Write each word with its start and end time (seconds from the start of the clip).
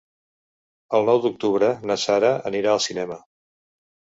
El 0.99 1.05
nou 1.09 1.21
d'octubre 1.27 1.69
na 1.91 1.99
Sara 2.05 2.33
anirà 2.53 2.73
al 2.73 2.83
cinema. 2.87 3.19